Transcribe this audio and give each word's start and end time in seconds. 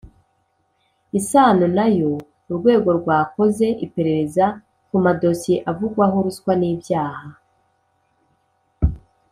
isano 1.19 1.65
nayo 1.77 2.11
Urwego 2.49 2.89
rwakoze 2.99 3.67
iperereza 3.85 4.45
ku 4.87 4.95
madosiye 5.03 5.57
avugwamo 5.71 6.17
ruswa 6.25 6.53
n 6.61 6.63
ibyaha 6.71 7.29